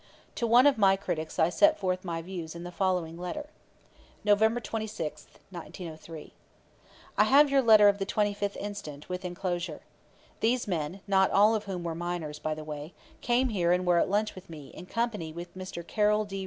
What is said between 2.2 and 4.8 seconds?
views in the following letter: November